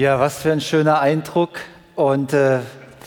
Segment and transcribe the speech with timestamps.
[0.00, 1.60] Ja, was für ein schöner Eindruck
[1.94, 2.60] und äh,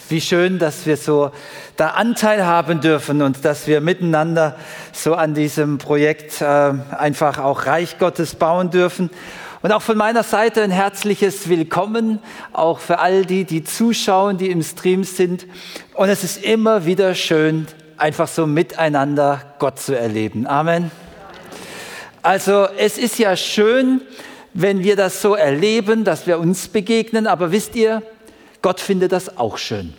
[0.09, 1.31] wie schön, dass wir so
[1.75, 4.55] da Anteil haben dürfen und dass wir miteinander
[4.91, 9.09] so an diesem Projekt äh, einfach auch Reich Gottes bauen dürfen.
[9.63, 12.19] Und auch von meiner Seite ein herzliches Willkommen,
[12.51, 15.47] auch für all die, die zuschauen, die im Stream sind.
[15.95, 17.65] Und es ist immer wieder schön,
[17.97, 20.45] einfach so miteinander Gott zu erleben.
[20.45, 20.91] Amen.
[22.21, 24.01] Also es ist ja schön,
[24.53, 28.03] wenn wir das so erleben, dass wir uns begegnen, aber wisst ihr,
[28.61, 29.93] Gott findet das auch schön.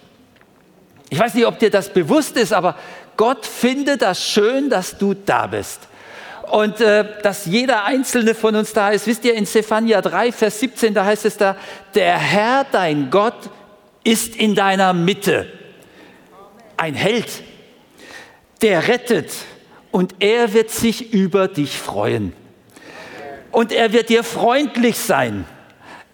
[1.11, 2.77] Ich weiß nicht, ob dir das bewusst ist, aber
[3.17, 5.81] Gott findet das schön, dass du da bist.
[6.51, 9.07] Und äh, dass jeder einzelne von uns da ist.
[9.07, 11.57] Wisst ihr, in Zephania 3, Vers 17, da heißt es da,
[11.95, 13.51] der Herr, dein Gott,
[14.03, 15.47] ist in deiner Mitte.
[16.77, 17.43] Ein Held,
[18.61, 19.31] der rettet
[19.91, 22.35] und er wird sich über dich freuen.
[23.55, 25.45] Und er wird dir freundlich sein.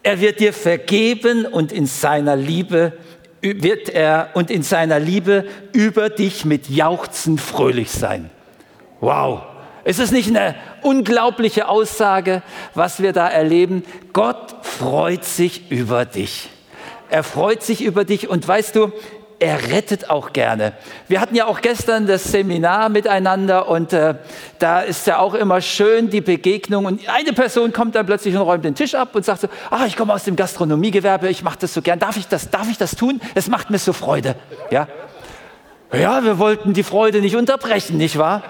[0.03, 2.93] Er wird dir vergeben und in seiner Liebe
[3.41, 8.29] wird er und in seiner Liebe über dich mit Jauchzen fröhlich sein.
[9.01, 9.41] Wow.
[9.85, 12.43] Ist es nicht eine unglaubliche Aussage,
[12.75, 13.85] was wir da erleben?
[14.13, 16.51] Gott freut sich über dich.
[17.09, 18.93] Er freut sich über dich und weißt du,
[19.41, 20.75] er rettet auch gerne.
[21.09, 24.15] Wir hatten ja auch gestern das Seminar miteinander und äh,
[24.59, 26.85] da ist ja auch immer schön die Begegnung.
[26.85, 29.87] Und eine Person kommt dann plötzlich und räumt den Tisch ab und sagt so, ach,
[29.87, 31.99] ich komme aus dem Gastronomiegewerbe, ich mache das so gern.
[31.99, 33.19] Darf ich das, darf ich das tun?
[33.35, 34.37] Es macht mir so Freude.
[34.71, 34.87] Ja?
[35.91, 38.43] ja, wir wollten die Freude nicht unterbrechen, nicht wahr?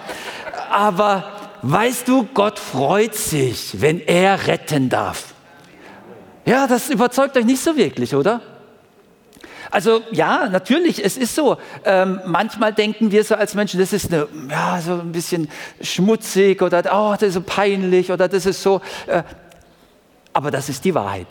[0.70, 1.24] Aber
[1.62, 5.34] weißt du, Gott freut sich, wenn er retten darf.
[6.44, 8.40] Ja, das überzeugt euch nicht so wirklich, oder?
[9.70, 11.56] Also ja, natürlich, es ist so.
[11.84, 15.48] Ähm, manchmal denken wir so als Menschen, das ist eine, ja, so ein bisschen
[15.80, 18.80] schmutzig oder oh, das ist so peinlich oder das ist so.
[19.06, 19.22] Äh,
[20.32, 21.28] aber das ist die Wahrheit.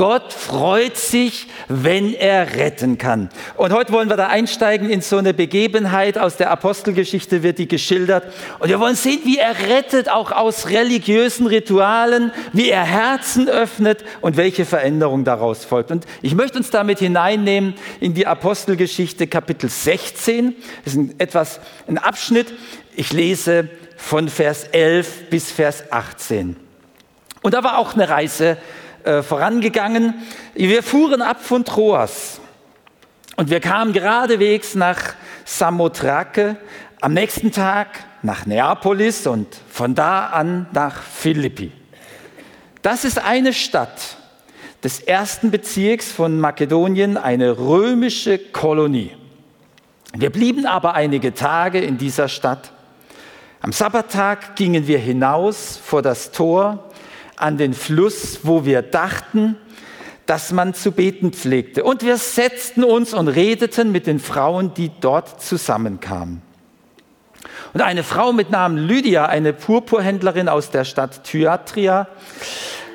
[0.00, 3.28] Gott freut sich, wenn er retten kann.
[3.58, 7.68] Und heute wollen wir da einsteigen in so eine Begebenheit aus der Apostelgeschichte, wird die
[7.68, 8.24] geschildert.
[8.60, 14.02] Und wir wollen sehen, wie er rettet, auch aus religiösen Ritualen, wie er Herzen öffnet
[14.22, 15.90] und welche Veränderung daraus folgt.
[15.90, 20.56] Und ich möchte uns damit hineinnehmen in die Apostelgeschichte Kapitel 16.
[20.82, 22.54] Das ist ein, etwas ein Abschnitt.
[22.96, 23.68] Ich lese
[23.98, 26.56] von Vers 11 bis Vers 18.
[27.42, 28.56] Und da war auch eine Reise
[29.04, 30.14] äh, vorangegangen.
[30.54, 32.40] Wir fuhren ab von Troas
[33.36, 36.56] und wir kamen geradewegs nach Samothrake,
[37.00, 37.88] am nächsten Tag
[38.22, 41.72] nach Neapolis und von da an nach Philippi.
[42.82, 44.16] Das ist eine Stadt
[44.82, 49.12] des ersten Bezirks von Makedonien, eine römische Kolonie.
[50.14, 52.72] Wir blieben aber einige Tage in dieser Stadt.
[53.62, 56.89] Am Sabbattag gingen wir hinaus vor das Tor
[57.40, 59.56] an den Fluss, wo wir dachten,
[60.26, 61.82] dass man zu beten pflegte.
[61.82, 66.42] Und wir setzten uns und redeten mit den Frauen, die dort zusammenkamen.
[67.72, 72.08] Und eine Frau mit Namen Lydia, eine Purpurhändlerin aus der Stadt Thyatria,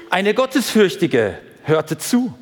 [0.09, 2.33] eine Gottesfürchtige, hörte zu.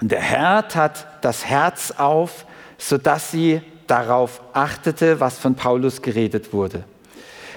[0.00, 2.46] Und der Herr tat das Herz auf,
[2.78, 6.84] sodass sie darauf achtete, was von Paulus geredet wurde.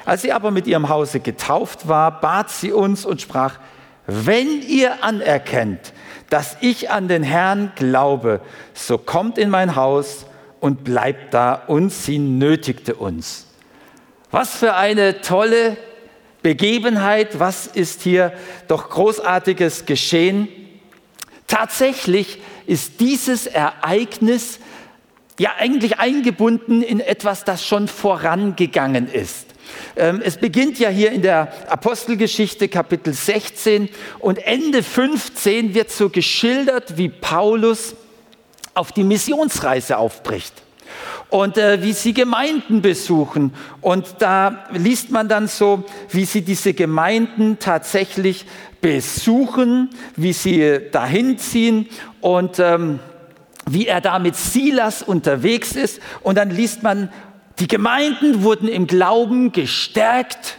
[0.07, 3.59] Als sie aber mit ihrem Hause getauft war, bat sie uns und sprach,
[4.06, 5.91] wenn ihr anerkennt,
[6.29, 8.40] dass ich an den Herrn glaube,
[8.73, 10.25] so kommt in mein Haus
[10.62, 11.56] und bleibt da.
[11.67, 13.47] Und sie nötigte uns.
[14.31, 15.75] Was für eine tolle
[16.41, 18.31] Begebenheit, was ist hier
[18.69, 20.47] doch großartiges geschehen.
[21.47, 24.59] Tatsächlich ist dieses Ereignis
[25.38, 29.47] ja eigentlich eingebunden in etwas, das schon vorangegangen ist.
[29.96, 36.09] Ähm, es beginnt ja hier in der Apostelgeschichte Kapitel 16 und Ende 15 wird so
[36.09, 37.96] geschildert, wie Paulus
[38.73, 40.53] auf die Missionsreise aufbricht
[41.29, 43.53] und äh, wie sie Gemeinden besuchen.
[43.81, 48.46] Und da liest man dann so, wie sie diese Gemeinden tatsächlich
[48.81, 51.90] besuchen, wie sie dahin ziehen
[52.22, 52.99] und ähm,
[53.70, 55.99] wie er da mit Silas unterwegs ist.
[56.22, 57.09] Und dann liest man
[57.59, 60.58] die Gemeinden wurden im Glauben gestärkt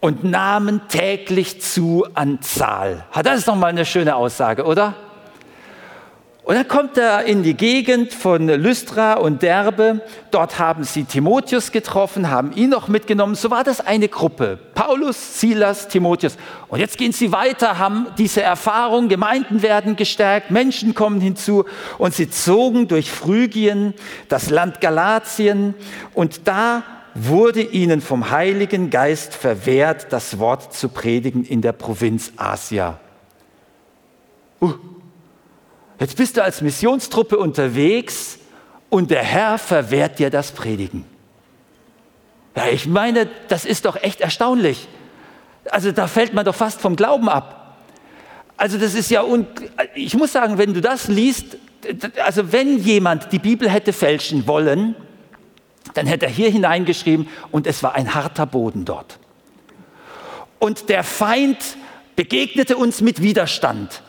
[0.00, 3.04] und nahmen täglich zu an Zahl.
[3.22, 4.94] Das ist doch mal eine schöne Aussage, oder?
[6.46, 10.00] Und dann kommt er in die Gegend von Lystra und Derbe.
[10.30, 13.34] Dort haben sie Timotheus getroffen, haben ihn noch mitgenommen.
[13.34, 14.56] So war das eine Gruppe.
[14.76, 16.36] Paulus, Silas, Timotheus.
[16.68, 21.64] Und jetzt gehen sie weiter, haben diese Erfahrung, Gemeinden werden gestärkt, Menschen kommen hinzu.
[21.98, 23.92] Und sie zogen durch Phrygien,
[24.28, 25.74] das Land Galatien.
[26.14, 26.84] Und da
[27.16, 33.00] wurde ihnen vom Heiligen Geist verwehrt, das Wort zu predigen in der Provinz Asia.
[34.60, 34.74] Uh,
[35.98, 38.38] jetzt bist du als Missionstruppe unterwegs
[38.90, 41.04] und der Herr verwehrt dir das Predigen.
[42.56, 44.88] Ja, ich meine, das ist doch echt erstaunlich.
[45.70, 47.76] Also da fällt man doch fast vom Glauben ab.
[48.56, 49.46] Also das ist ja, un
[49.94, 51.58] ich muss sagen, wenn du das liest,
[52.24, 54.94] also wenn jemand die Bibel hätte fälschen wollen,
[55.94, 59.18] dann hätte er hier hineingeschrieben und es war ein harter Boden dort.
[60.58, 61.58] Und der Feind
[62.16, 64.02] begegnete uns mit Widerstand.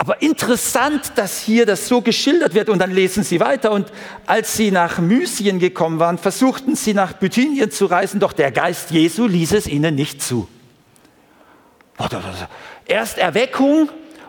[0.00, 3.92] Aber interessant, dass hier das so geschildert wird und dann lesen sie weiter und
[4.26, 8.92] als sie nach Mysien gekommen waren, versuchten sie nach Bithynien zu reisen, doch der Geist
[8.92, 10.48] Jesu ließ es ihnen nicht zu.
[12.86, 13.88] Erst Erweckung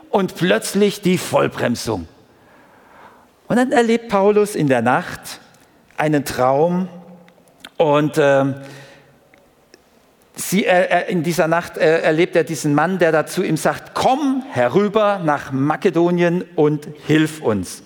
[0.09, 2.07] und plötzlich die Vollbremsung.
[3.47, 5.39] Und dann erlebt Paulus in der Nacht
[5.97, 6.89] einen Traum
[7.77, 8.55] und äh,
[10.39, 14.43] sie, äh, in dieser Nacht äh, erlebt er diesen Mann, der dazu ihm sagt, komm
[14.51, 17.83] herüber nach Makedonien und hilf uns.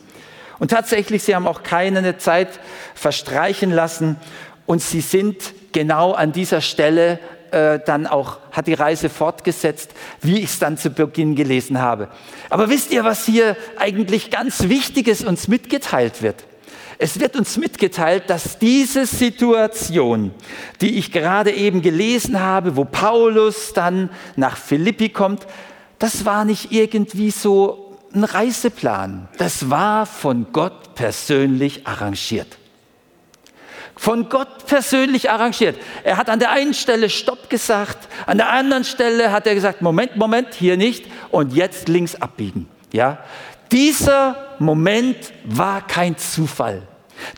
[0.60, 2.60] Und tatsächlich, sie haben auch keine Zeit
[2.96, 4.18] verstreichen lassen
[4.66, 7.20] und sie sind genau an dieser Stelle
[7.52, 9.92] äh, dann auch, hat die Reise fortgesetzt,
[10.22, 12.08] wie ich es dann zu Beginn gelesen habe.
[12.50, 16.46] Aber wisst ihr, was hier eigentlich ganz Wichtiges uns mitgeteilt wird?
[17.04, 20.32] Es wird uns mitgeteilt, dass diese Situation,
[20.80, 25.46] die ich gerade eben gelesen habe, wo Paulus dann nach Philippi kommt,
[26.00, 29.28] das war nicht irgendwie so ein Reiseplan.
[29.38, 32.58] Das war von Gott persönlich arrangiert
[33.96, 35.78] von Gott persönlich arrangiert.
[36.04, 39.84] Er hat an der einen Stelle Stopp gesagt, an der anderen Stelle hat er gesagt,
[39.84, 42.68] Moment, Moment, hier nicht und jetzt links abbiegen.
[42.92, 43.20] Ja?
[43.72, 46.82] Dieser Moment war kein Zufall.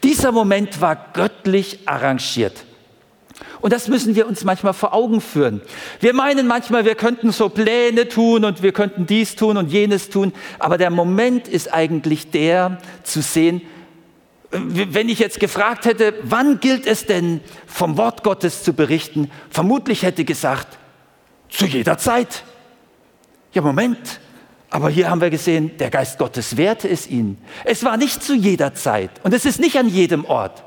[0.04, 2.66] Dieser Moment war göttlich arrangiert.
[3.62, 5.62] Und das müssen wir uns manchmal vor Augen führen.
[6.00, 10.10] Wir meinen manchmal, wir könnten so Pläne tun und wir könnten dies tun und jenes
[10.10, 13.62] tun, aber der Moment ist eigentlich der zu sehen,
[14.52, 20.04] wenn ich jetzt gefragt hätte, wann gilt es denn vom Wort Gottes zu berichten, vermutlich
[20.04, 20.78] hätte gesagt,
[21.50, 22.44] zu jeder Zeit.
[23.54, 24.20] Ja, Moment,
[24.76, 27.38] aber hier haben wir gesehen, der Geist Gottes wehrte es ihnen.
[27.64, 30.64] Es war nicht zu jeder Zeit und es ist nicht an jedem Ort.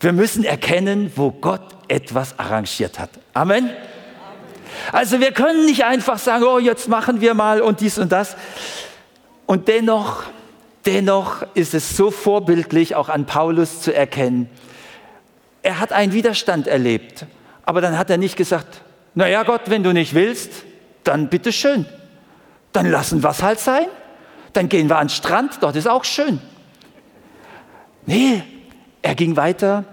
[0.00, 3.10] Wir müssen erkennen, wo Gott etwas arrangiert hat.
[3.32, 3.70] Amen.
[4.92, 8.36] Also wir können nicht einfach sagen, oh, jetzt machen wir mal und dies und das.
[9.46, 10.24] Und dennoch
[10.86, 14.48] Dennoch ist es so vorbildlich, auch an Paulus zu erkennen,
[15.62, 17.26] er hat einen Widerstand erlebt,
[17.64, 18.80] aber dann hat er nicht gesagt,
[19.14, 20.50] naja Gott, wenn du nicht willst,
[21.04, 21.84] dann bitteschön,
[22.72, 23.86] dann lassen wir es halt sein,
[24.52, 26.40] dann gehen wir an den Strand, dort ist auch schön.
[28.06, 28.42] Nee,
[29.02, 29.84] er ging weiter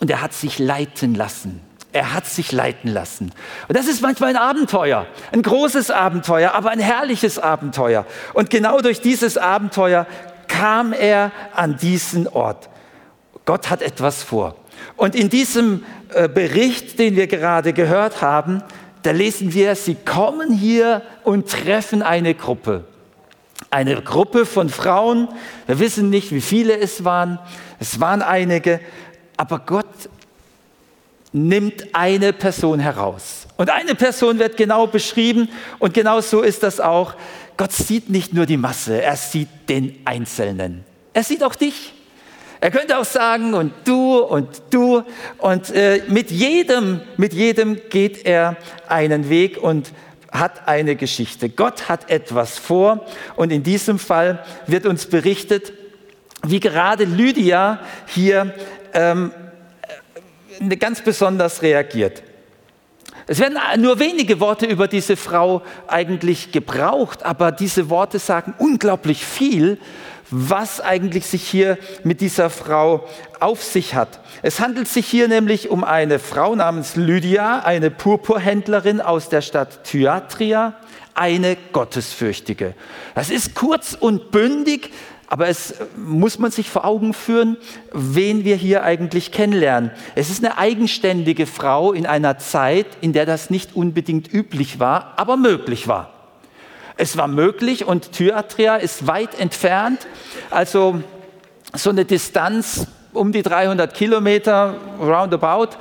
[0.00, 1.62] und er hat sich leiten lassen.
[1.92, 3.32] Er hat sich leiten lassen.
[3.68, 8.04] Und das ist manchmal ein Abenteuer, ein großes Abenteuer, aber ein herrliches Abenteuer.
[8.34, 10.06] Und genau durch dieses Abenteuer
[10.48, 12.68] kam er an diesen Ort.
[13.46, 14.56] Gott hat etwas vor.
[14.96, 18.62] Und in diesem äh, Bericht, den wir gerade gehört haben,
[19.02, 22.84] da lesen wir, sie kommen hier und treffen eine Gruppe.
[23.68, 25.26] Eine Gruppe von Frauen.
[25.66, 27.40] Wir wissen nicht, wie viele es waren.
[27.80, 28.78] Es waren einige.
[29.36, 29.88] Aber Gott
[31.32, 33.48] nimmt eine Person heraus.
[33.56, 35.48] Und eine Person wird genau beschrieben
[35.80, 37.14] und genau so ist das auch.
[37.56, 40.84] Gott sieht nicht nur die Masse, er sieht den Einzelnen.
[41.12, 41.92] Er sieht auch dich.
[42.60, 45.02] Er könnte auch sagen, und du und du.
[45.38, 48.56] Und äh, mit jedem, mit jedem geht er
[48.88, 49.92] einen Weg und
[50.32, 51.48] hat eine Geschichte.
[51.48, 53.06] Gott hat etwas vor.
[53.36, 55.72] Und in diesem Fall wird uns berichtet,
[56.42, 58.54] wie gerade Lydia hier
[58.92, 59.32] ähm,
[60.78, 62.22] ganz besonders reagiert.
[63.28, 69.24] Es werden nur wenige Worte über diese Frau eigentlich gebraucht, aber diese Worte sagen unglaublich
[69.24, 69.78] viel,
[70.30, 73.06] was eigentlich sich hier mit dieser Frau
[73.40, 74.20] auf sich hat.
[74.42, 79.84] Es handelt sich hier nämlich um eine Frau namens Lydia, eine Purpurhändlerin aus der Stadt
[79.84, 80.74] Thyatria,
[81.14, 82.74] eine Gottesfürchtige.
[83.14, 84.90] Das ist kurz und bündig,
[85.28, 87.56] aber es muss man sich vor Augen führen,
[87.92, 89.90] wen wir hier eigentlich kennenlernen.
[90.14, 95.14] Es ist eine eigenständige Frau in einer Zeit, in der das nicht unbedingt üblich war,
[95.16, 96.15] aber möglich war.
[96.96, 100.06] Es war möglich und Thyatria ist weit entfernt,
[100.50, 101.02] also
[101.74, 105.76] so eine Distanz um die 300 Kilometer roundabout.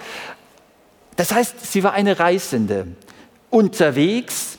[1.16, 2.88] Das heißt, sie war eine Reisende
[3.50, 4.56] unterwegs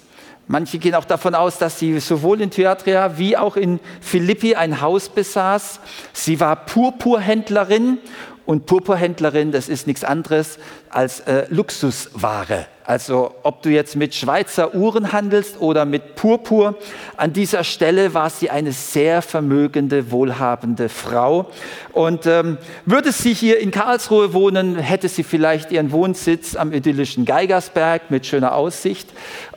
[0.48, 4.80] Manche gehen auch davon aus, dass sie sowohl in Thyatria wie auch in Philippi ein
[4.80, 5.80] Haus besaß.
[6.12, 7.98] Sie war Purpurhändlerin
[8.44, 10.58] und Purpurhändlerin, das ist nichts anderes
[10.88, 12.66] als äh, Luxusware.
[12.86, 16.76] Also ob du jetzt mit Schweizer Uhren handelst oder mit Purpur,
[17.16, 21.50] an dieser Stelle war sie eine sehr vermögende, wohlhabende Frau.
[21.92, 27.24] Und ähm, würde sie hier in Karlsruhe wohnen, hätte sie vielleicht ihren Wohnsitz am idyllischen
[27.24, 29.08] Geigersberg mit schöner Aussicht.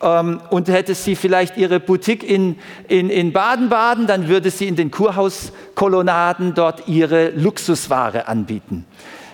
[0.01, 2.57] Ähm, und hätte sie vielleicht ihre Boutique in,
[2.88, 8.88] in, in Baden-Baden, dann würde sie in den Kurhauskolonnaden dort ihre Luxusware anbieten.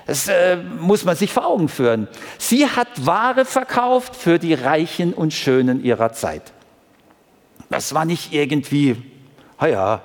[0.05, 2.07] Das äh, muss man sich vor Augen führen.
[2.37, 6.53] Sie hat Ware verkauft für die Reichen und Schönen ihrer Zeit.
[7.69, 9.01] Das war nicht irgendwie,
[9.59, 10.01] naja,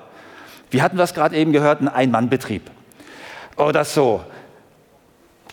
[0.70, 2.70] wir hatten das gerade eben gehört, ein Ein-Mann-Betrieb
[3.56, 4.24] oder so.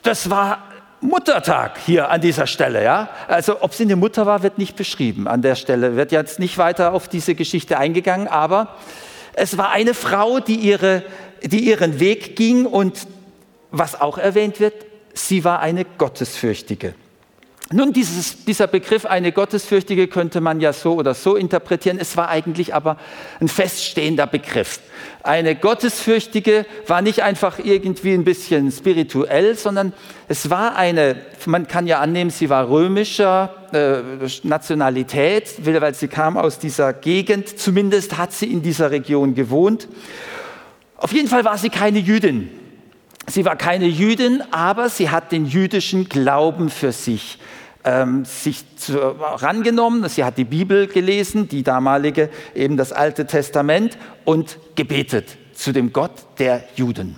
[0.03, 0.63] Das war
[1.01, 2.83] Muttertag hier an dieser Stelle.
[2.83, 3.09] Ja?
[3.27, 6.57] Also ob sie eine Mutter war, wird nicht beschrieben an der Stelle, wird jetzt nicht
[6.57, 8.75] weiter auf diese Geschichte eingegangen, aber
[9.33, 11.03] es war eine Frau, die, ihre,
[11.43, 13.07] die ihren Weg ging und
[13.71, 14.73] was auch erwähnt wird,
[15.13, 16.95] sie war eine Gottesfürchtige.
[17.73, 21.97] Nun, dieses, dieser Begriff eine Gottesfürchtige könnte man ja so oder so interpretieren.
[21.99, 22.95] Es war eigentlich aber
[23.41, 24.79] ein feststehender Begriff.
[25.21, 29.91] Eine Gottesfürchtige war nicht einfach irgendwie ein bisschen spirituell, sondern
[30.29, 36.37] es war eine, man kann ja annehmen, sie war römischer äh, Nationalität, weil sie kam
[36.37, 37.59] aus dieser Gegend.
[37.59, 39.89] Zumindest hat sie in dieser Region gewohnt.
[40.95, 42.49] Auf jeden Fall war sie keine Jüdin.
[43.29, 47.39] Sie war keine Jüdin, aber sie hat den jüdischen Glauben für sich
[47.87, 50.07] ähm, sich zu, rangenommen.
[50.09, 55.93] Sie hat die Bibel gelesen, die damalige, eben das Alte Testament, und gebetet zu dem
[55.93, 57.17] Gott der Juden.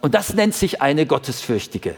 [0.00, 1.94] Und das nennt sich eine Gottesfürchtige.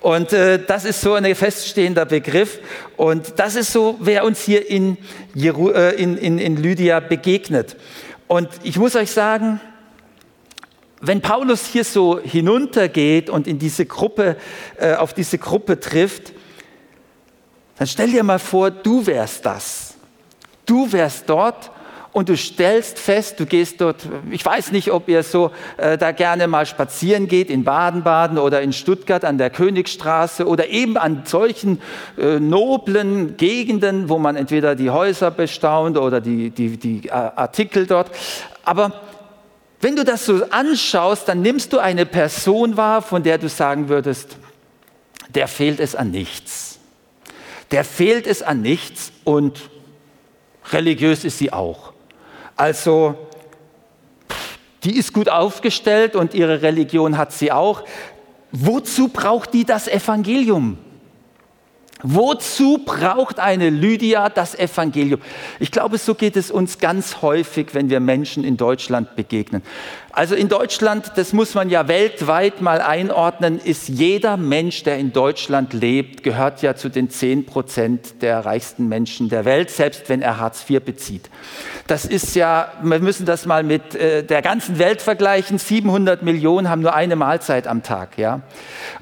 [0.00, 2.58] Und äh, das ist so ein feststehender Begriff.
[2.96, 4.96] Und das ist so, wer uns hier in,
[5.34, 7.76] Jeru äh, in, in, in Lydia begegnet.
[8.26, 9.60] Und ich muss euch sagen,
[11.00, 14.36] wenn Paulus hier so hinuntergeht und in diese Gruppe,
[14.78, 16.32] äh, auf diese Gruppe trifft,
[17.76, 19.94] dann stell dir mal vor, du wärst das.
[20.66, 21.70] Du wärst dort
[22.12, 26.10] und du stellst fest, du gehst dort, ich weiß nicht, ob ihr so äh, da
[26.10, 31.22] gerne mal spazieren geht in Baden-Baden oder in Stuttgart an der Königstraße oder eben an
[31.24, 31.80] solchen
[32.18, 37.86] äh, noblen Gegenden, wo man entweder die Häuser bestaunt oder die, die, die äh, Artikel
[37.86, 38.10] dort.
[38.64, 38.92] Aber
[39.80, 43.88] wenn du das so anschaust, dann nimmst du eine Person wahr, von der du sagen
[43.88, 44.36] würdest,
[45.34, 46.78] der fehlt es an nichts.
[47.70, 49.70] Der fehlt es an nichts und
[50.72, 51.92] religiös ist sie auch.
[52.56, 53.14] Also,
[54.84, 57.84] die ist gut aufgestellt und ihre Religion hat sie auch.
[58.50, 60.78] Wozu braucht die das Evangelium?
[62.02, 65.20] Wozu braucht eine Lydia das Evangelium?
[65.58, 69.62] Ich glaube, so geht es uns ganz häufig, wenn wir Menschen in Deutschland begegnen.
[70.10, 75.12] Also in Deutschland, das muss man ja weltweit mal einordnen, ist jeder Mensch, der in
[75.12, 80.22] Deutschland lebt, gehört ja zu den 10 Prozent der reichsten Menschen der Welt, selbst wenn
[80.22, 81.28] er Hartz IV bezieht.
[81.86, 85.58] Das ist ja, wir müssen das mal mit äh, der ganzen Welt vergleichen.
[85.58, 88.40] 700 Millionen haben nur eine Mahlzeit am Tag, ja.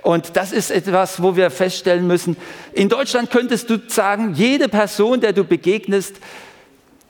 [0.02, 2.36] Und das ist etwas, wo wir feststellen müssen,
[2.72, 6.16] in Deutschland könntest du sagen, jede Person, der du begegnest,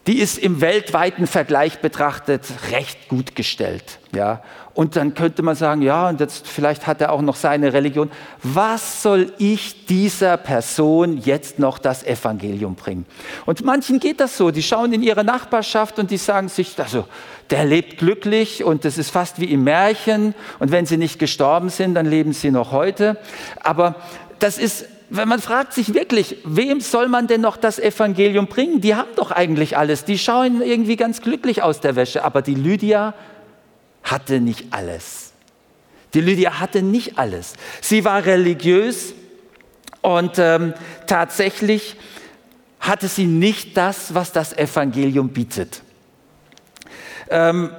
[0.06, 3.98] die ist im weltweiten Vergleich betrachtet recht gut gestellt.
[4.14, 4.42] Ja?
[4.72, 8.10] Und dann könnte man sagen, ja, und jetzt vielleicht hat er auch noch seine Religion.
[8.42, 13.06] Was soll ich dieser Person jetzt noch das Evangelium bringen?
[13.46, 17.06] Und manchen geht das so, die schauen in ihre Nachbarschaft und die sagen sich, also
[17.50, 21.70] der lebt glücklich und das ist fast wie im Märchen und wenn sie nicht gestorben
[21.70, 23.16] sind, dann leben sie noch heute.
[23.62, 23.96] Aber
[24.38, 28.80] das ist man fragt sich wirklich, wem soll man denn noch das Evangelium bringen?
[28.80, 30.04] Die haben doch eigentlich alles.
[30.04, 32.24] Die schauen irgendwie ganz glücklich aus der Wäsche.
[32.24, 33.14] Aber die Lydia
[34.02, 35.32] hatte nicht alles.
[36.14, 37.54] Die Lydia hatte nicht alles.
[37.80, 39.14] Sie war religiös
[40.00, 40.74] und ähm,
[41.06, 41.96] tatsächlich
[42.80, 45.82] hatte sie nicht das, was das Evangelium bietet.
[47.28, 47.70] Ähm,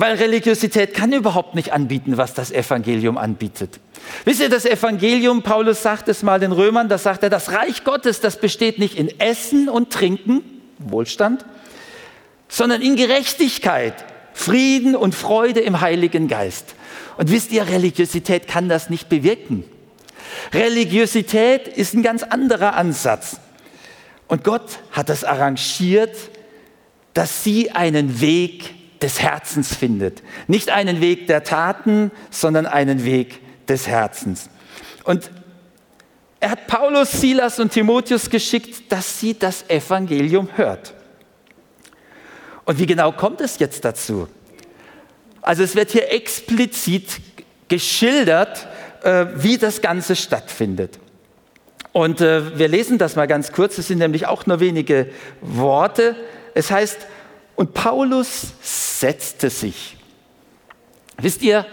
[0.00, 3.80] weil Religiosität kann überhaupt nicht anbieten, was das Evangelium anbietet.
[4.24, 7.84] Wisst ihr, das Evangelium, Paulus sagt es mal den Römern, da sagt er, das Reich
[7.84, 10.42] Gottes, das besteht nicht in Essen und Trinken,
[10.78, 11.44] Wohlstand,
[12.48, 13.94] sondern in Gerechtigkeit,
[14.32, 16.74] Frieden und Freude im Heiligen Geist.
[17.16, 19.64] Und wisst ihr, Religiosität kann das nicht bewirken.
[20.54, 23.40] Religiosität ist ein ganz anderer Ansatz.
[24.28, 26.14] Und Gott hat das arrangiert,
[27.14, 30.22] dass sie einen Weg des Herzens findet.
[30.46, 34.50] Nicht einen Weg der Taten, sondern einen Weg des Herzens.
[35.04, 35.30] Und
[36.40, 40.94] er hat Paulus, Silas und Timotheus geschickt, dass sie das Evangelium hört.
[42.64, 44.28] Und wie genau kommt es jetzt dazu?
[45.42, 47.20] Also es wird hier explizit
[47.68, 48.68] geschildert,
[49.02, 50.98] äh, wie das Ganze stattfindet.
[51.92, 55.08] Und äh, wir lesen das mal ganz kurz, es sind nämlich auch nur wenige
[55.40, 56.14] Worte.
[56.54, 56.98] Es heißt,
[57.58, 59.96] und Paulus setzte sich.
[61.16, 61.66] Wisst ihr,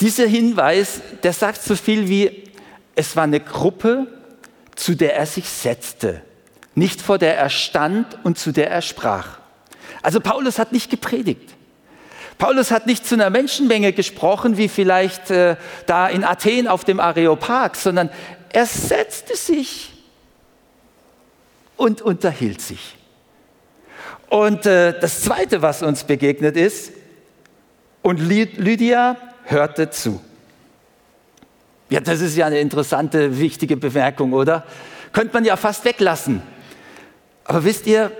[0.00, 2.50] dieser Hinweis, der sagt so viel wie,
[2.96, 4.08] es war eine Gruppe,
[4.74, 6.20] zu der er sich setzte,
[6.74, 9.38] nicht vor der er stand und zu der er sprach.
[10.02, 11.54] Also Paulus hat nicht gepredigt.
[12.36, 15.54] Paulus hat nicht zu einer Menschenmenge gesprochen, wie vielleicht äh,
[15.86, 18.10] da in Athen auf dem Areopag, sondern
[18.48, 19.92] er setzte sich
[21.76, 22.96] und unterhielt sich.
[24.32, 26.92] Und äh, das Zweite, was uns begegnet ist,
[28.00, 30.22] und Lydia hörte zu.
[31.90, 34.64] Ja, das ist ja eine interessante, wichtige Bemerkung, oder?
[35.12, 36.40] Könnte man ja fast weglassen.
[37.44, 38.10] Aber wisst ihr,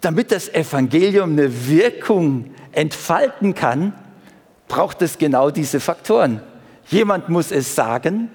[0.00, 3.92] damit das Evangelium eine Wirkung entfalten kann,
[4.66, 6.40] braucht es genau diese Faktoren.
[6.88, 8.30] Jemand muss es sagen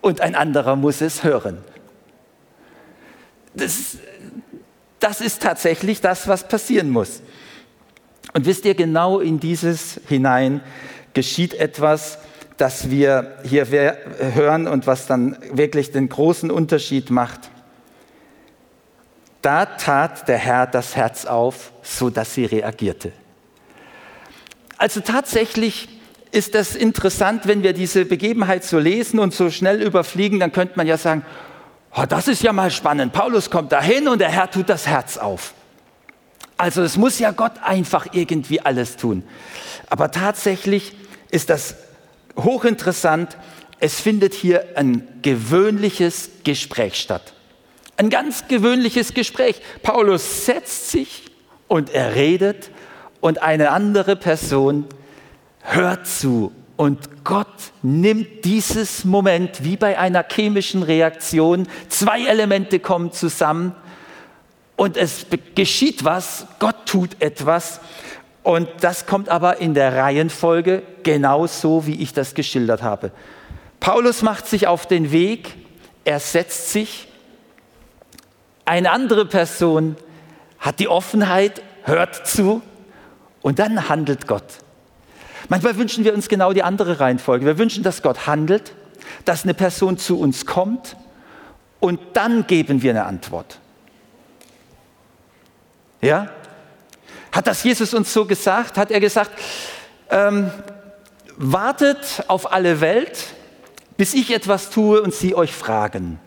[0.00, 1.58] und ein anderer muss es hören.
[3.54, 3.98] Das,
[5.00, 7.22] das ist tatsächlich das, was passieren muss.
[8.34, 10.60] Und wisst ihr, genau in dieses hinein
[11.14, 12.18] geschieht etwas,
[12.56, 13.66] das wir hier
[14.34, 17.50] hören und was dann wirklich den großen Unterschied macht.
[19.42, 23.12] Da tat der Herr das Herz auf, so dass sie reagierte.
[24.76, 25.88] Also tatsächlich
[26.32, 30.74] ist das interessant, wenn wir diese Begebenheit so lesen und so schnell überfliegen, dann könnte
[30.76, 31.24] man ja sagen,
[31.98, 33.12] oh, das ist ja mal spannend.
[33.12, 35.54] Paulus kommt dahin und der Herr tut das Herz auf.
[36.56, 39.22] Also es muss ja Gott einfach irgendwie alles tun.
[39.90, 40.92] Aber tatsächlich
[41.30, 41.76] ist das
[42.36, 43.36] hochinteressant.
[43.80, 47.34] Es findet hier ein gewöhnliches Gespräch statt.
[47.96, 49.60] Ein ganz gewöhnliches Gespräch.
[49.82, 51.24] Paulus setzt sich
[51.68, 52.70] und er redet
[53.20, 54.86] und eine andere Person
[55.60, 56.52] hört zu.
[56.78, 61.66] Und Gott nimmt dieses Moment wie bei einer chemischen Reaktion.
[61.88, 63.74] Zwei Elemente kommen zusammen
[64.76, 66.46] und es geschieht was.
[66.60, 67.80] Gott tut etwas.
[68.44, 73.10] Und das kommt aber in der Reihenfolge genauso, wie ich das geschildert habe.
[73.80, 75.56] Paulus macht sich auf den Weg,
[76.04, 77.08] er setzt sich
[78.64, 79.96] eine andere Person
[80.58, 82.62] hat die Offenheit, hört zu
[83.40, 84.44] und dann handelt Gott.
[85.48, 87.46] Manchmal wünschen wir uns genau die andere Reihenfolge.
[87.46, 88.72] Wir wünschen, dass Gott handelt,
[89.24, 90.96] dass eine Person zu uns kommt
[91.80, 93.60] und dann geben wir eine Antwort.
[96.00, 96.28] Ja?
[97.32, 98.76] Hat das Jesus uns so gesagt?
[98.76, 99.30] Hat er gesagt,
[100.10, 100.50] ähm,
[101.36, 103.34] wartet auf alle Welt,
[103.96, 106.18] bis ich etwas tue und sie euch fragen?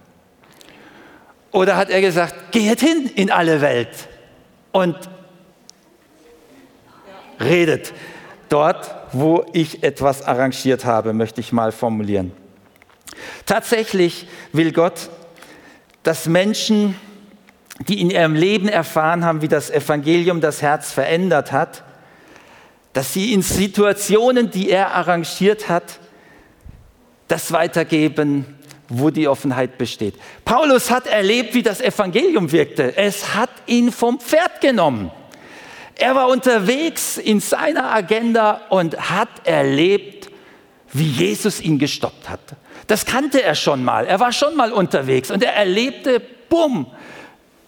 [1.51, 3.89] Oder hat er gesagt, geht hin in alle Welt
[4.71, 4.95] und
[7.41, 7.93] redet
[8.47, 12.31] dort, wo ich etwas arrangiert habe, möchte ich mal formulieren.
[13.45, 15.09] Tatsächlich will Gott,
[16.03, 16.95] dass Menschen,
[17.87, 21.83] die in ihrem Leben erfahren haben, wie das Evangelium das Herz verändert hat,
[22.93, 25.99] dass sie in Situationen, die er arrangiert hat,
[27.27, 28.45] das weitergeben,
[28.89, 30.15] wo die Offenheit besteht.
[30.43, 32.97] Paulus hat erlebt, wie das Evangelium wirkte.
[32.97, 35.11] Es hat ihn vom Pferd genommen.
[36.01, 40.31] Er war unterwegs in seiner Agenda und hat erlebt,
[40.91, 42.39] wie Jesus ihn gestoppt hat.
[42.87, 44.07] Das kannte er schon mal.
[44.07, 46.87] Er war schon mal unterwegs und er erlebte, bumm,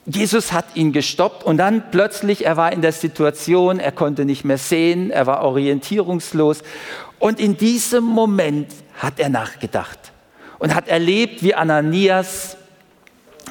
[0.08, 4.46] Jesus hat ihn gestoppt und dann plötzlich, er war in der Situation, er konnte nicht
[4.46, 6.64] mehr sehen, er war orientierungslos
[7.20, 10.12] und in diesem Moment hat er nachgedacht
[10.58, 12.58] und hat erlebt, wie Ananias,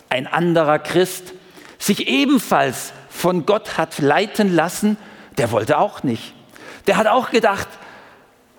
[0.09, 1.35] ein anderer Christ,
[1.79, 4.97] sich ebenfalls von Gott hat leiten lassen.
[5.39, 6.35] Der wollte auch nicht.
[6.87, 7.69] Der hat auch gedacht,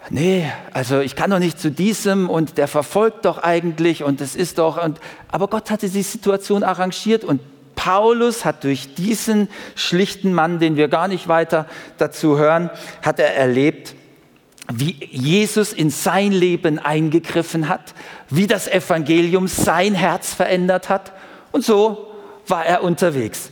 [0.10, 4.36] nee, also ich kann doch nicht zu diesem und der verfolgt doch eigentlich und es
[4.36, 7.42] ist doch, und, aber Gott hatte die Situation arrangiert und
[7.76, 11.66] Paulus hat durch diesen schlichten Mann, den wir gar nicht weiter
[11.98, 12.70] dazu hören,
[13.02, 13.96] hat er erlebt,
[14.72, 17.94] wie Jesus in sein Leben eingegriffen hat,
[18.30, 21.12] wie das Evangelium sein Herz verändert hat.
[21.52, 22.08] Und so
[22.48, 23.50] war er unterwegs.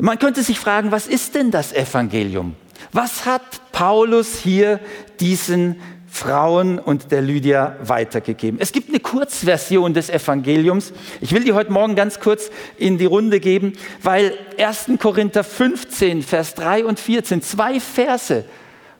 [0.00, 2.54] Man könnte sich fragen, was ist denn das Evangelium?
[2.92, 4.78] Was hat Paulus hier
[5.18, 8.60] diesen Frauen und der Lydia weitergegeben?
[8.60, 10.92] Es gibt eine Kurzversion des Evangeliums.
[11.20, 14.90] Ich will die heute Morgen ganz kurz in die Runde geben, weil 1.
[15.00, 18.44] Korinther 15, Vers 3 und 14, zwei Verse,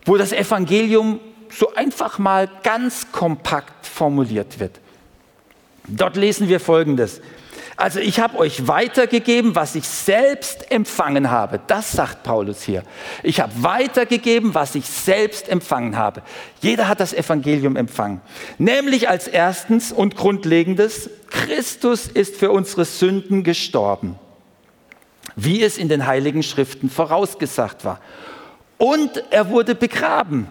[0.04, 4.80] wo das Evangelium so einfach mal ganz kompakt formuliert wird.
[5.87, 7.20] Dort lesen wir Folgendes.
[7.78, 11.60] Also ich habe euch weitergegeben, was ich selbst empfangen habe.
[11.68, 12.82] Das sagt Paulus hier.
[13.22, 16.22] Ich habe weitergegeben, was ich selbst empfangen habe.
[16.60, 18.20] Jeder hat das Evangelium empfangen.
[18.58, 24.18] Nämlich als erstens und grundlegendes, Christus ist für unsere Sünden gestorben,
[25.36, 28.00] wie es in den heiligen Schriften vorausgesagt war.
[28.76, 30.48] Und er wurde begraben.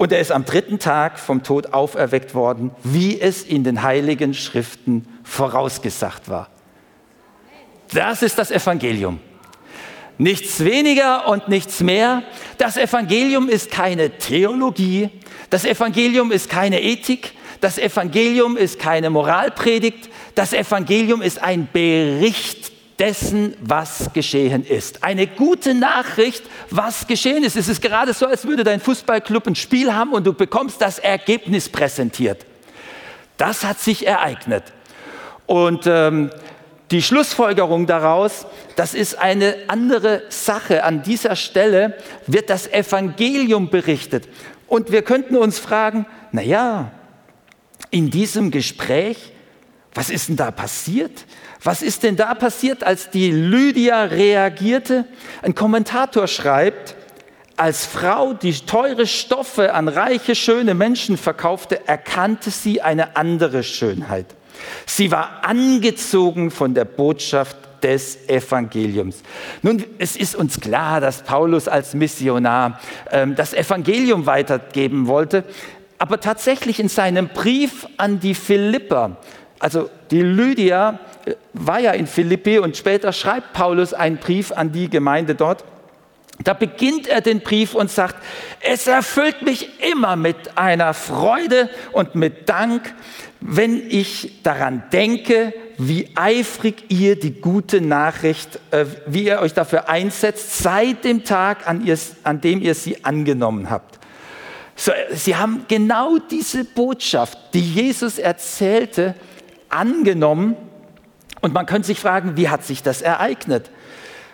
[0.00, 4.32] Und er ist am dritten Tag vom Tod auferweckt worden, wie es in den heiligen
[4.32, 6.48] Schriften vorausgesagt war.
[7.92, 9.20] Das ist das Evangelium.
[10.16, 12.22] Nichts weniger und nichts mehr.
[12.56, 15.10] Das Evangelium ist keine Theologie.
[15.50, 17.34] Das Evangelium ist keine Ethik.
[17.60, 20.08] Das Evangelium ist keine Moralpredigt.
[20.34, 22.59] Das Evangelium ist ein Bericht
[23.00, 25.02] dessen, was geschehen ist.
[25.02, 27.56] Eine gute Nachricht, was geschehen ist.
[27.56, 30.98] Es ist gerade so, als würde dein Fußballclub ein Spiel haben und du bekommst das
[30.98, 32.44] Ergebnis präsentiert.
[33.38, 34.64] Das hat sich ereignet.
[35.46, 36.30] Und ähm,
[36.90, 40.84] die Schlussfolgerung daraus, das ist eine andere Sache.
[40.84, 44.28] An dieser Stelle wird das Evangelium berichtet.
[44.66, 46.92] Und wir könnten uns fragen, na ja,
[47.90, 49.32] in diesem Gespräch,
[49.94, 51.24] was ist denn da passiert?
[51.62, 55.04] Was ist denn da passiert, als die Lydia reagierte?
[55.42, 56.94] Ein Kommentator schreibt,
[57.56, 64.24] als Frau, die teure Stoffe an reiche, schöne Menschen verkaufte, erkannte sie eine andere Schönheit.
[64.86, 69.22] Sie war angezogen von der Botschaft des Evangeliums.
[69.60, 75.44] Nun, es ist uns klar, dass Paulus als Missionar ähm, das Evangelium weitergeben wollte,
[75.98, 79.18] aber tatsächlich in seinem Brief an die Philipper,
[79.58, 84.72] also die Lydia äh, war ja in Philippi und später schreibt Paulus einen Brief an
[84.72, 85.64] die Gemeinde dort.
[86.42, 88.16] Da beginnt er den Brief und sagt,
[88.60, 92.94] es erfüllt mich immer mit einer Freude und mit Dank,
[93.40, 99.88] wenn ich daran denke, wie eifrig ihr die gute Nachricht, äh, wie ihr euch dafür
[99.88, 101.86] einsetzt, seit dem Tag, an,
[102.22, 103.98] an dem ihr sie angenommen habt.
[104.76, 109.14] So, sie haben genau diese Botschaft, die Jesus erzählte,
[109.70, 110.56] angenommen.
[111.40, 113.70] Und man könnte sich fragen, wie hat sich das ereignet?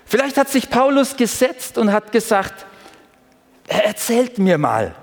[0.04, 2.66] Vielleicht hat sich Paulus gesetzt und hat gesagt,
[3.68, 4.94] erzählt mir mal,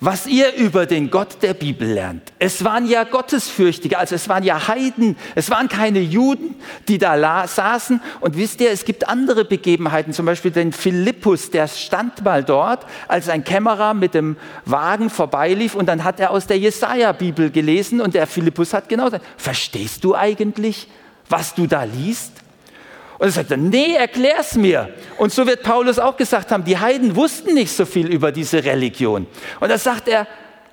[0.00, 2.32] was ihr über den Gott der Bibel lernt.
[2.38, 6.54] Es waren ja Gottesfürchtige, also es waren ja Heiden, es waren keine Juden,
[6.86, 8.00] die da saßen.
[8.20, 12.86] Und wisst ihr, es gibt andere Begebenheiten, zum Beispiel den Philippus, der stand mal dort,
[13.08, 18.00] als ein Kämmerer mit dem Wagen vorbeilief und dann hat er aus der Jesaja-Bibel gelesen
[18.00, 20.88] und der Philippus hat genau gesagt, verstehst du eigentlich,
[21.28, 22.32] was du da liest?
[23.18, 24.90] Und er sagt dann, nee, erklär's mir.
[25.16, 28.64] Und so wird Paulus auch gesagt haben, die Heiden wussten nicht so viel über diese
[28.64, 29.26] Religion.
[29.58, 30.26] Und da sagt er,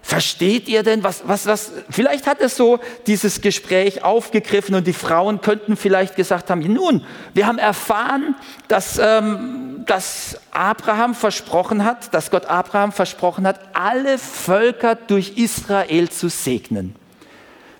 [0.06, 4.94] versteht ihr denn, was, was, was, vielleicht hat es so dieses Gespräch aufgegriffen und die
[4.94, 7.04] Frauen könnten vielleicht gesagt haben, nun,
[7.34, 8.36] wir haben erfahren,
[8.68, 16.08] dass, ähm, dass Abraham versprochen hat, dass Gott Abraham versprochen hat, alle Völker durch Israel
[16.10, 16.96] zu segnen.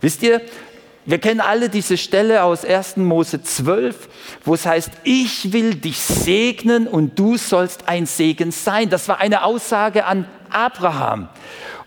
[0.02, 0.42] Wisst ihr,
[1.06, 2.98] wir kennen alle diese Stelle aus 1.
[2.98, 4.10] Mose 12,
[4.44, 8.90] wo es heißt, ich will dich segnen und du sollst ein Segen sein.
[8.90, 11.30] Das war eine Aussage an Abraham.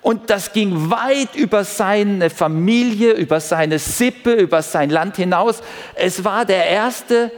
[0.03, 5.63] Und das ging weit über seine Familie, über seine Sippe, über sein Land hinaus.
[5.97, 7.33] Es war der erste,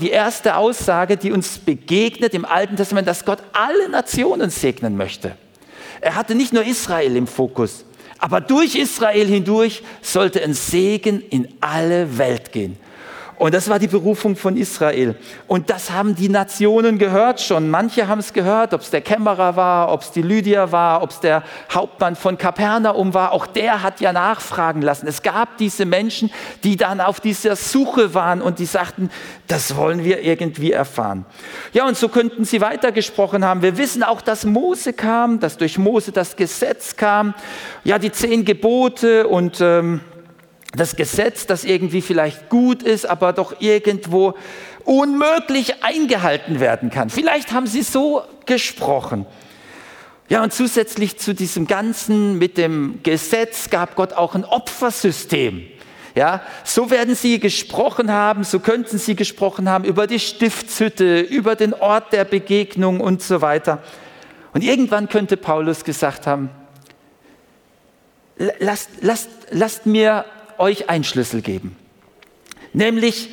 [0.00, 5.36] die erste Aussage, die uns begegnet im Alten Testament, dass Gott alle Nationen segnen möchte.
[6.00, 7.84] Er hatte nicht nur Israel im Fokus,
[8.22, 12.76] aber durch Israel hindurch sollte ein Segen in alle Welt gehen.
[13.42, 15.16] Und das war die Berufung von Israel.
[15.48, 17.70] Und das haben die Nationen gehört schon.
[17.70, 21.10] Manche haben es gehört, ob es der Kämmerer war, ob es die Lydia war, ob
[21.10, 23.32] es der Hauptmann von Kapernaum war.
[23.32, 25.08] Auch der hat ja nachfragen lassen.
[25.08, 26.30] Es gab diese Menschen,
[26.62, 29.10] die dann auf dieser Suche waren und die sagten,
[29.48, 31.24] das wollen wir irgendwie erfahren.
[31.72, 33.60] Ja, und so könnten sie weitergesprochen haben.
[33.60, 37.34] Wir wissen auch, dass Mose kam, dass durch Mose das Gesetz kam.
[37.82, 39.60] Ja, die zehn Gebote und...
[39.60, 40.00] Ähm,
[40.72, 44.34] das Gesetz, das irgendwie vielleicht gut ist, aber doch irgendwo
[44.84, 47.10] unmöglich eingehalten werden kann.
[47.10, 49.26] Vielleicht haben sie so gesprochen.
[50.28, 55.66] Ja, und zusätzlich zu diesem Ganzen mit dem Gesetz gab Gott auch ein Opfersystem.
[56.14, 61.54] Ja, so werden sie gesprochen haben, so könnten sie gesprochen haben über die Stiftshütte, über
[61.54, 63.82] den Ort der Begegnung und so weiter.
[64.52, 66.50] Und irgendwann könnte Paulus gesagt haben,
[68.58, 70.24] lasst, lasst, lasst mir
[70.62, 71.76] euch einen Schlüssel geben.
[72.72, 73.28] Nämlich,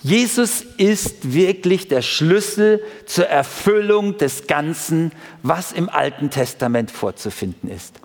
[0.00, 5.12] Jesus ist wirklich der Schlüssel zur Erfüllung des Ganzen,
[5.42, 7.96] was im Alten Testament vorzufinden ist.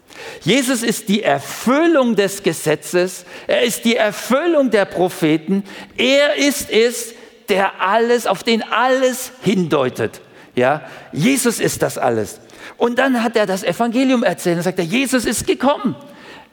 [0.42, 5.64] Jesus ist die Erfüllung des Gesetzes, er ist die Erfüllung der Propheten,
[5.96, 7.14] er ist es,
[7.50, 10.22] der alles, auf den alles hindeutet.
[10.56, 12.40] Ja, Jesus ist das alles.
[12.78, 15.96] Und dann hat er das Evangelium erzählt und sagt er, Jesus ist gekommen.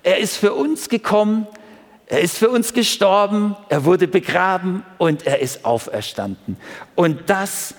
[0.03, 1.47] Er ist für uns gekommen,
[2.11, 6.57] er ist für uns gestorben, er wurde begraben und er ist auferstanden.
[6.97, 7.75] Und das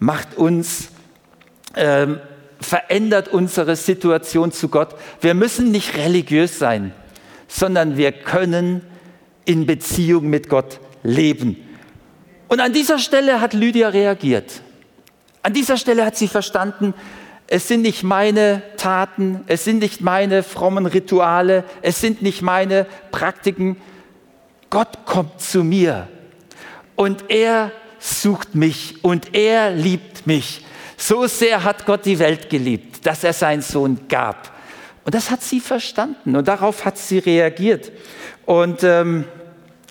[0.00, 0.88] macht uns
[1.76, 2.18] ähm,
[2.60, 4.96] verändert unsere Situation zu Gott.
[5.20, 6.92] Wir müssen nicht religiös sein,
[7.46, 8.82] sondern wir können
[9.44, 11.56] in Beziehung mit Gott leben.
[12.48, 14.60] Und an dieser Stelle hat Lydia reagiert.
[15.44, 16.94] An dieser Stelle hat sie verstanden,
[17.50, 22.86] es sind nicht meine Taten, es sind nicht meine frommen Rituale, es sind nicht meine
[23.10, 23.78] Praktiken.
[24.68, 26.08] Gott kommt zu mir
[26.94, 30.62] und er sucht mich und er liebt mich.
[30.98, 34.52] So sehr hat Gott die Welt geliebt, dass er seinen Sohn gab.
[35.06, 37.90] Und das hat sie verstanden und darauf hat sie reagiert.
[38.44, 39.24] Und ähm,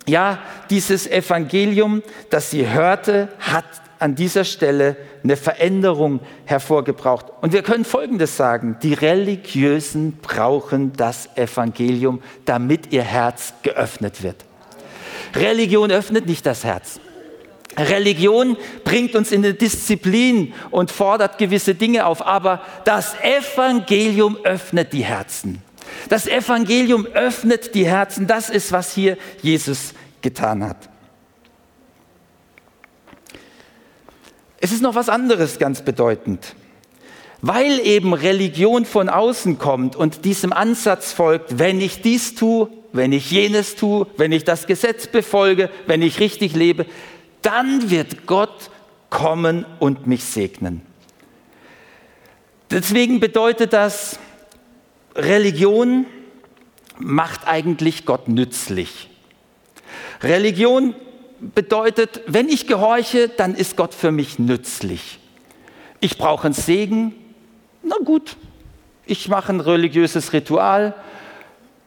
[0.08, 0.38] ja,
[0.70, 3.65] dieses Evangelium, das sie hörte, hat
[4.00, 7.28] an dieser Stelle eine Veränderung hervorgebracht.
[7.42, 14.46] Und wir können Folgendes sagen, die Religiösen brauchen das Evangelium, damit ihr Herz geöffnet wird.
[15.36, 17.00] Religion öffnet nicht das Herz.
[17.78, 24.94] Religion bringt uns in eine Disziplin und fordert gewisse Dinge auf, aber das Evangelium öffnet
[24.94, 25.62] die Herzen.
[26.10, 28.28] Das Evangelium öffnet die Herzen.
[28.28, 30.90] Das ist, was hier Jesus getan hat.
[34.60, 36.56] Es ist noch was anderes ganz bedeutend.
[37.41, 43.12] Weil eben Religion von außen kommt und diesem Ansatz folgt, wenn ich dies tue, wenn
[43.12, 46.88] ich jenes tue, wenn ich das Gesetz befolge, wenn ich richtig lebe,
[47.43, 48.72] dann wird Gott
[49.12, 50.82] kommen und mich segnen.
[52.72, 54.20] Deswegen bedeutet das,
[55.15, 56.06] Religion
[56.98, 59.10] macht eigentlich Gott nützlich.
[60.22, 60.96] Religion
[61.39, 65.19] bedeutet, wenn ich gehorche, dann ist Gott für mich nützlich.
[66.00, 67.13] Ich brauche einen Segen,
[67.84, 68.36] na gut,
[69.06, 70.93] ich mache ein religiöses Ritual,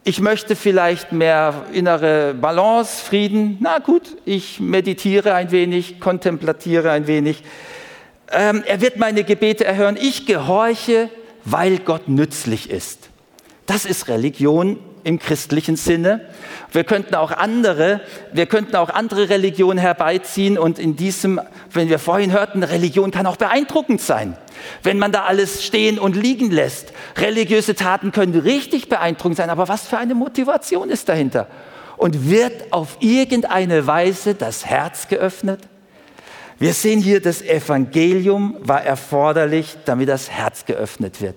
[0.03, 3.59] ich möchte vielleicht mehr innere Balance, Frieden.
[3.61, 7.43] Na gut, ich meditiere ein wenig, kontemplatiere ein wenig.
[8.33, 9.99] Ähm, er wird meine Gebete erhören.
[10.01, 11.11] Ich gehorche,
[11.45, 13.11] weil Gott nützlich ist.
[13.67, 16.21] Das ist Religion im christlichen Sinne.
[16.73, 18.01] Wir könnten auch andere,
[18.33, 21.41] wir könnten auch andere Religionen herbeiziehen und in diesem,
[21.73, 24.37] wenn wir vorhin hörten, Religion kann auch beeindruckend sein.
[24.83, 26.93] Wenn man da alles stehen und liegen lässt.
[27.17, 31.47] Religiöse Taten können richtig beeindruckend sein, aber was für eine Motivation ist dahinter?
[31.97, 35.61] Und wird auf irgendeine Weise das Herz geöffnet?
[36.59, 41.37] Wir sehen hier, das Evangelium war erforderlich, damit das Herz geöffnet wird.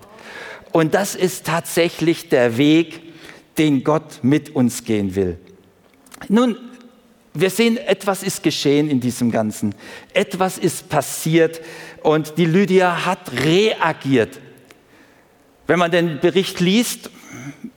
[0.70, 3.03] Und das ist tatsächlich der Weg,
[3.58, 5.38] den Gott mit uns gehen will.
[6.28, 6.56] Nun,
[7.34, 9.74] wir sehen, etwas ist geschehen in diesem Ganzen.
[10.12, 11.60] Etwas ist passiert
[12.02, 14.40] und die Lydia hat reagiert.
[15.66, 17.10] Wenn man den Bericht liest,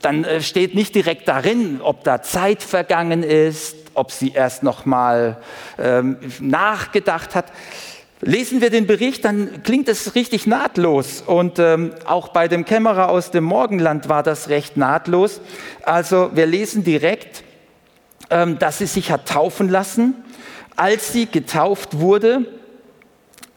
[0.02, 4.86] dann äh, steht nicht direkt darin, ob da Zeit vergangen ist, ob sie erst noch
[4.86, 5.42] mal
[5.80, 7.52] ähm, nachgedacht hat.
[8.22, 11.22] Lesen wir den Bericht, dann klingt es richtig nahtlos.
[11.22, 15.40] Und ähm, auch bei dem Kämmerer aus dem Morgenland war das recht nahtlos.
[15.84, 17.44] Also wir lesen direkt,
[18.32, 20.16] ähm, dass sie sich hat taufen lassen.
[20.76, 22.46] Als sie getauft wurde,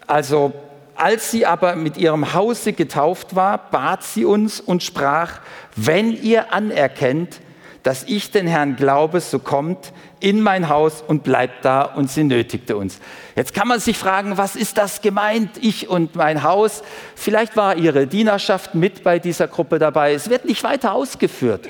[0.07, 0.53] also
[0.95, 5.41] als sie aber mit ihrem Hause getauft war, bat sie uns und sprach,
[5.75, 7.41] wenn ihr anerkennt,
[7.83, 12.25] dass ich den Herrn glaube, so kommt in mein Haus und bleibt da und sie
[12.25, 12.99] nötigte uns.
[13.37, 16.83] Jetzt kann man sich fragen, was ist das gemeint, ich und mein Haus?
[17.15, 20.13] Vielleicht war ihre Dienerschaft mit bei dieser Gruppe dabei.
[20.13, 21.69] Es wird nicht weiter ausgeführt.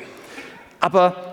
[0.80, 1.29] Aber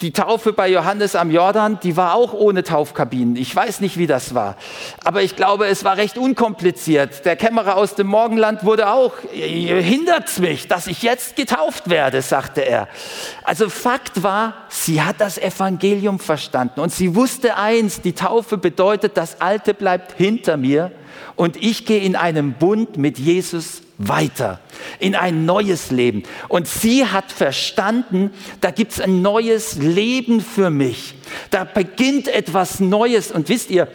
[0.00, 3.36] die Taufe bei Johannes am Jordan, die war auch ohne Taufkabinen.
[3.36, 4.56] Ich weiß nicht, wie das war.
[5.04, 7.24] Aber ich glaube, es war recht unkompliziert.
[7.24, 12.62] Der Kämmerer aus dem Morgenland wurde auch, hindert mich, dass ich jetzt getauft werde, sagte
[12.62, 12.88] er.
[13.44, 19.16] Also Fakt war, sie hat das Evangelium verstanden und sie wusste eins, die Taufe bedeutet,
[19.16, 20.90] das Alte bleibt hinter mir
[21.36, 24.60] und ich gehe in einem Bund mit Jesus weiter
[24.98, 26.24] in ein neues Leben.
[26.48, 28.30] Und sie hat verstanden,
[28.60, 31.14] da gibt es ein neues Leben für mich.
[31.50, 33.30] Da beginnt etwas Neues.
[33.30, 33.88] Und wisst ihr,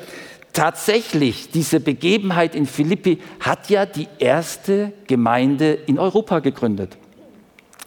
[0.53, 6.97] tatsächlich, diese Begebenheit in Philippi hat ja die erste Gemeinde in Europa gegründet.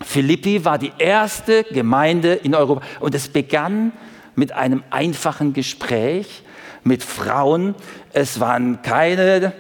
[0.05, 2.83] Philippi war die erste Gemeinde in Europa.
[3.01, 3.93] Und es begann
[4.35, 6.43] mit einem einfachen Gespräch
[6.85, 7.75] mit Frauen.
[8.13, 9.53] Es waren keine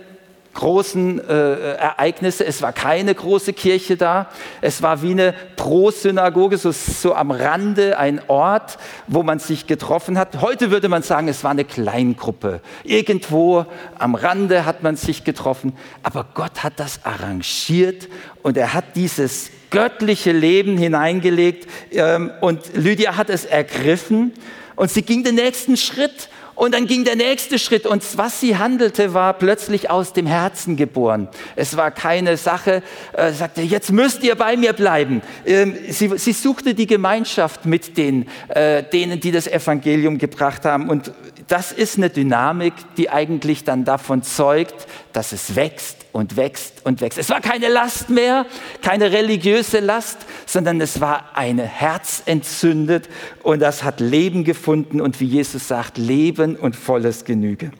[0.55, 2.45] großen äh, Ereignisse.
[2.45, 4.29] Es war keine große Kirche da.
[4.61, 10.19] Es war wie eine Pro-Synagoge, so, so am Rande ein Ort, wo man sich getroffen
[10.19, 10.41] hat.
[10.41, 12.61] Heute würde man sagen, es war eine Kleingruppe.
[12.85, 13.67] Irgendwo
[13.99, 15.75] am Rande hat man sich getroffen.
[16.03, 18.09] Aber Gott hat das arrangiert
[18.43, 21.69] und er hat dieses göttliche Leben hineingelegt.
[21.91, 24.33] Ähm, und Lydia hat es ergriffen
[24.77, 26.29] und sie ging den nächsten Schritt
[26.63, 30.77] und dann ging der nächste Schritt und was sie handelte, war plötzlich aus dem Herzen
[30.77, 31.27] geboren.
[31.57, 35.23] Es war keine Sache, äh, sagte, jetzt müsst ihr bei mir bleiben.
[35.45, 40.89] Ähm, sie, sie, suchte die Gemeinschaft mit den, äh, denen, die das Evangelium gebracht haben.
[40.89, 41.11] Und
[41.49, 47.01] das ist eine Dynamik, die eigentlich dann davon zeugt, dass es wächst und wächst und
[47.01, 47.19] wächst.
[47.19, 48.47] Es war keine Last mehr,
[48.83, 53.09] keine religiöse Last, sondern es war ein Herz entzündet
[53.43, 57.73] und das hat Leben gefunden und wie Jesus sagt, Leben und volles Genüge.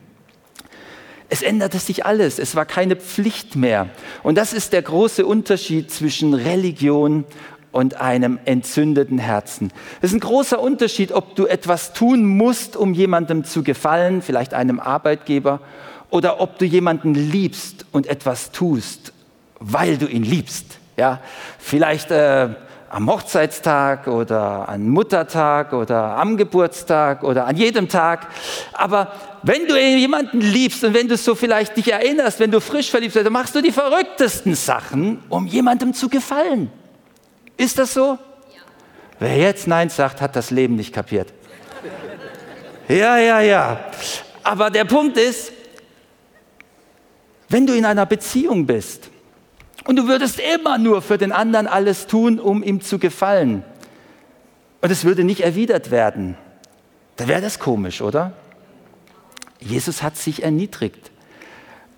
[1.29, 3.89] Es änderte sich alles, es war keine Pflicht mehr.
[4.21, 7.25] Und das ist der große Unterschied zwischen Religion
[7.71, 9.71] und einem entzündeten Herzen.
[10.01, 14.53] Es ist ein großer Unterschied, ob du etwas tun musst, um jemandem zu gefallen, vielleicht
[14.53, 15.59] einem Arbeitgeber,
[16.13, 19.13] oder ob du jemanden liebst und etwas tust,
[19.59, 20.77] weil du ihn liebst.
[20.95, 21.19] Ja,
[21.57, 22.49] vielleicht äh,
[22.91, 28.27] am Hochzeitstag oder an Muttertag oder am Geburtstag oder an jedem Tag.
[28.73, 32.91] Aber wenn du jemanden liebst und wenn du so vielleicht dich erinnerst, wenn du frisch
[32.91, 36.69] verliebt bist, dann machst du die verrücktesten Sachen, um jemandem zu gefallen.
[37.57, 38.19] Ist das so?
[38.53, 38.61] Ja.
[39.17, 41.33] Wer jetzt Nein sagt, hat das Leben nicht kapiert.
[42.87, 43.79] Ja, ja, ja.
[44.43, 45.51] Aber der Punkt ist,
[47.49, 49.09] wenn du in einer Beziehung bist
[49.85, 53.63] und du würdest immer nur für den anderen alles tun, um ihm zu gefallen,
[54.83, 56.35] und es würde nicht erwidert werden,
[57.15, 58.33] dann wäre das komisch, oder?
[59.61, 61.09] Jesus hat sich erniedrigt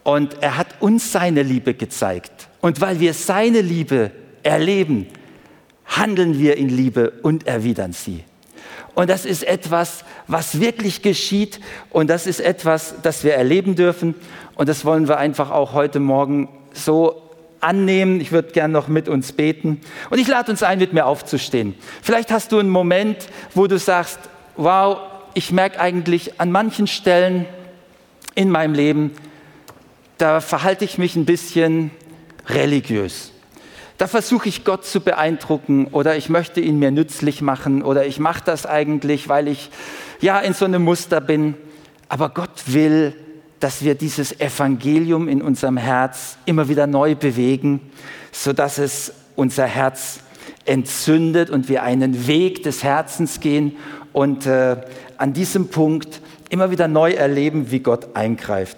[0.04, 2.48] und er hat uns seine Liebe gezeigt.
[2.62, 4.12] Und weil wir seine Liebe
[4.44, 5.08] erleben,
[5.88, 8.24] handeln wir in Liebe und erwidern sie.
[8.94, 14.16] Und das ist etwas, was wirklich geschieht und das ist etwas, das wir erleben dürfen.
[14.56, 17.22] Und das wollen wir einfach auch heute Morgen so
[17.60, 18.22] annehmen.
[18.22, 19.82] Ich würde gern noch mit uns beten.
[20.10, 21.76] Und ich lade uns ein, mit mir aufzustehen.
[22.02, 24.20] Vielleicht hast du einen Moment, wo du sagst,
[24.56, 24.98] wow,
[25.34, 27.46] ich merke eigentlich an manchen Stellen
[28.36, 29.12] in meinem Leben,
[30.18, 31.92] da verhalte ich mich ein bisschen
[32.48, 33.32] religiös.
[33.98, 38.20] Da versuche ich Gott zu beeindrucken oder ich möchte ihn mir nützlich machen oder ich
[38.20, 39.70] mache das eigentlich, weil ich
[40.20, 41.56] ja in so einem Muster bin.
[42.10, 43.16] Aber Gott will,
[43.62, 47.80] dass wir dieses Evangelium in unserem Herz immer wieder neu bewegen,
[48.34, 50.20] sodass es unser Herz
[50.66, 53.78] entzündet und wir einen Weg des Herzens gehen
[54.12, 54.78] und äh,
[55.18, 58.78] an diesem Punkt immer wieder neu erleben, wie Gott eingreift.